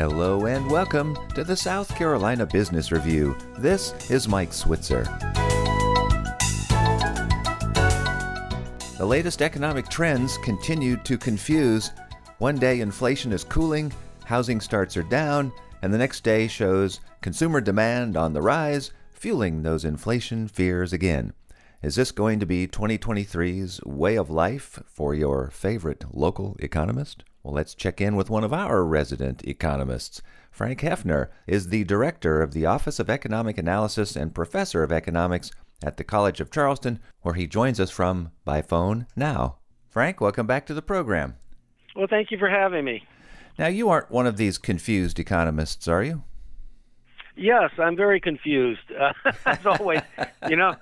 [0.00, 3.36] Hello and welcome to the South Carolina Business Review.
[3.58, 5.02] This is Mike Switzer.
[8.96, 11.90] The latest economic trends continue to confuse.
[12.38, 13.92] One day inflation is cooling,
[14.24, 15.52] housing starts are down,
[15.82, 21.34] and the next day shows consumer demand on the rise, fueling those inflation fears again.
[21.82, 27.22] Is this going to be 2023's way of life for your favorite local economist?
[27.42, 30.20] Well, let's check in with one of our resident economists.
[30.50, 35.50] Frank Hefner is the director of the Office of Economic Analysis and professor of economics
[35.82, 39.56] at the College of Charleston, where he joins us from by phone now.
[39.88, 41.36] Frank, welcome back to the program.
[41.96, 43.04] Well, thank you for having me.
[43.58, 46.22] Now, you aren't one of these confused economists, are you?
[47.36, 48.92] Yes, I'm very confused.
[48.98, 49.12] Uh,
[49.46, 50.02] as always,
[50.48, 50.76] you know,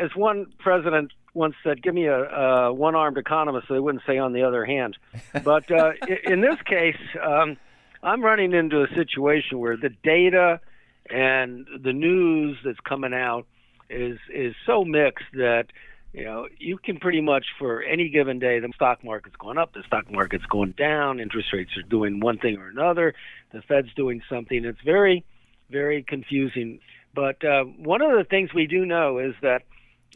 [0.00, 4.18] as one president once said, "Give me a, a one-armed economist," so they wouldn't say
[4.18, 4.96] on the other hand.
[5.44, 5.92] But uh,
[6.24, 7.56] in this case, um,
[8.02, 10.60] I'm running into a situation where the data
[11.08, 13.46] and the news that's coming out
[13.88, 15.66] is is so mixed that
[16.12, 19.72] you know you can pretty much for any given day the stock market's going up,
[19.74, 23.14] the stock market's going down, interest rates are doing one thing or another,
[23.52, 24.64] the Fed's doing something.
[24.64, 25.24] It's very
[25.70, 26.80] very confusing.
[27.14, 29.62] But uh, one of the things we do know is that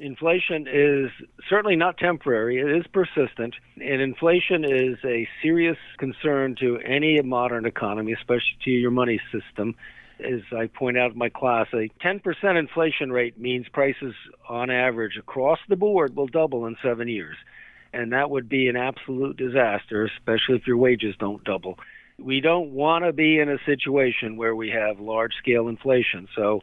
[0.00, 1.10] inflation is
[1.48, 7.66] certainly not temporary, it is persistent, and inflation is a serious concern to any modern
[7.66, 9.74] economy, especially to your money system.
[10.18, 14.14] As I point out in my class, a 10% inflation rate means prices
[14.48, 17.36] on average across the board will double in seven years.
[17.92, 21.78] And that would be an absolute disaster, especially if your wages don't double.
[22.18, 26.28] We don't want to be in a situation where we have large scale inflation.
[26.36, 26.60] So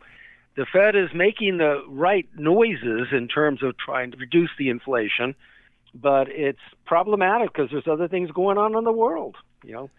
[0.57, 5.35] the Fed is making the right noises in terms of trying to reduce the inflation,
[5.93, 9.35] but it's problematic because there's other things going on in the world.
[9.63, 9.89] You know,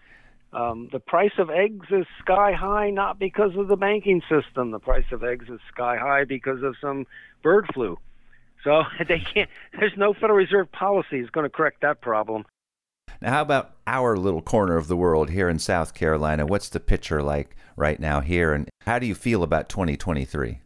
[0.53, 4.73] um, the price of eggs is sky high not because of the banking system.
[4.73, 7.07] The price of eggs is sky high because of some
[7.41, 7.97] bird flu.
[8.65, 9.49] So they can't.
[9.79, 12.47] There's no Federal Reserve policy is going to correct that problem.
[13.21, 16.47] Now, how about our little corner of the world here in South Carolina?
[16.47, 20.61] What's the picture like right now here, and how do you feel about 2023?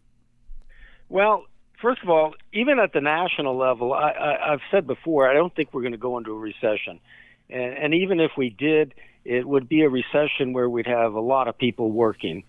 [1.09, 1.45] Well,
[1.81, 5.55] first of all, even at the national level, I, I, have said before, I don't
[5.55, 7.01] think we're going to go into a recession.
[7.51, 11.21] And, and even if we did, it would be a recession where we'd have a
[11.21, 12.45] lot of people working.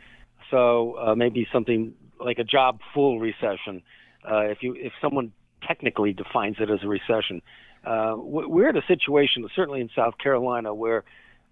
[0.50, 3.82] So uh, maybe something like a job full recession,
[4.30, 5.34] uh, if you if someone
[5.68, 7.42] technically defines it as a recession.
[7.84, 11.04] Uh, we're in a situation, certainly in South Carolina, where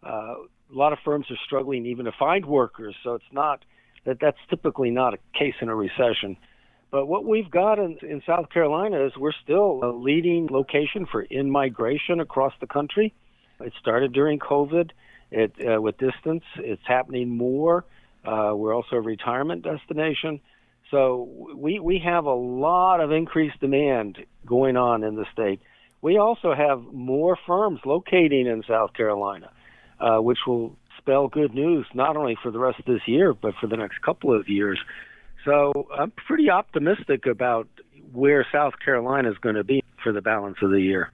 [0.03, 2.95] uh, a lot of firms are struggling even to find workers.
[3.03, 3.63] So it's not
[4.05, 6.37] that that's typically not a case in a recession.
[6.89, 11.21] But what we've got in, in South Carolina is we're still a leading location for
[11.21, 13.13] in migration across the country.
[13.59, 14.91] It started during COVID.
[15.31, 17.85] It uh, with distance, it's happening more.
[18.25, 20.41] Uh, we're also a retirement destination.
[20.89, 25.61] So we we have a lot of increased demand going on in the state.
[26.01, 29.51] We also have more firms locating in South Carolina,
[29.99, 33.53] uh, which will spell good news not only for the rest of this year, but
[33.59, 34.79] for the next couple of years.
[35.45, 37.67] So I'm pretty optimistic about
[38.11, 41.11] where South Carolina is going to be for the balance of the year.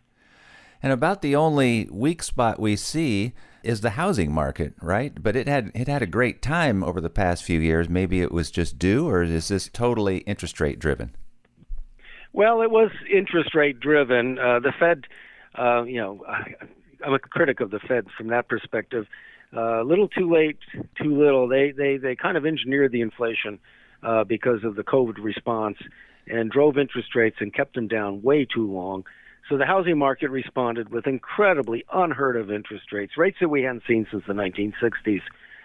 [0.82, 3.34] And about the only weak spot we see
[3.64, 5.12] is the housing market, right?
[5.22, 7.90] But it had it had a great time over the past few years.
[7.90, 11.16] Maybe it was just due, or is this totally interest rate driven?
[12.38, 14.38] Well, it was interest rate driven.
[14.38, 15.06] Uh, the Fed,
[15.58, 16.54] uh, you know, I,
[17.04, 19.08] I'm a critic of the Fed from that perspective.
[19.52, 20.60] Uh, a little too late,
[21.02, 21.48] too little.
[21.48, 23.58] They they they kind of engineered the inflation
[24.04, 25.78] uh, because of the COVID response
[26.28, 29.06] and drove interest rates and kept them down way too long.
[29.50, 33.82] So the housing market responded with incredibly unheard of interest rates, rates that we hadn't
[33.88, 35.22] seen since the 1960s.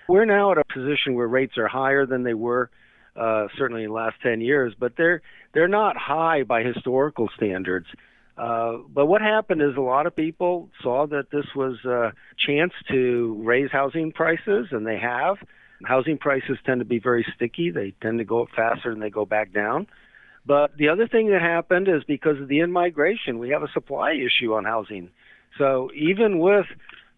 [0.08, 2.70] We're now at a position where rates are higher than they were
[3.16, 7.86] uh, certainly in the last 10 years, but they're they're not high by historical standards.
[8.38, 12.72] Uh, but what happened is a lot of people saw that this was a chance
[12.90, 15.36] to raise housing prices, and they have.
[15.84, 17.70] Housing prices tend to be very sticky.
[17.70, 19.86] They tend to go up faster than they go back down.
[20.46, 23.70] But the other thing that happened is because of the in migration, we have a
[23.72, 25.10] supply issue on housing.
[25.58, 26.66] So even with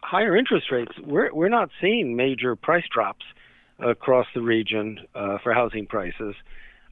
[0.01, 3.23] higher interest rates, we're we're not seeing major price drops
[3.79, 6.35] across the region uh, for housing prices.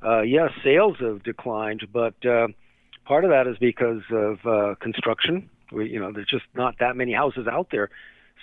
[0.05, 2.47] Uh, yes, sales have declined, but uh,
[3.05, 5.49] part of that is because of uh, construction.
[5.71, 7.89] We, you know, there's just not that many houses out there,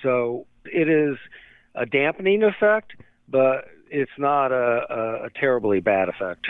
[0.02, 1.18] so it is
[1.74, 2.92] a dampening effect,
[3.28, 6.46] but it's not a, a, a terribly bad effect.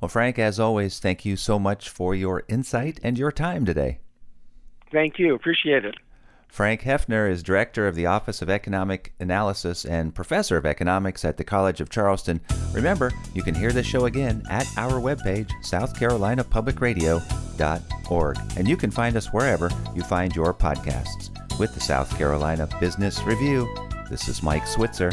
[0.00, 4.00] Well, Frank, as always, thank you so much for your insight and your time today.
[4.90, 5.34] Thank you.
[5.34, 5.94] Appreciate it.
[6.50, 11.36] Frank Hefner is director of the Office of Economic Analysis and professor of economics at
[11.36, 12.40] the College of Charleston.
[12.72, 18.38] Remember, you can hear this show again at our webpage, southcarolinapublicradio.org.
[18.56, 21.30] And you can find us wherever you find your podcasts.
[21.58, 23.72] With the South Carolina Business Review,
[24.10, 25.12] this is Mike Switzer.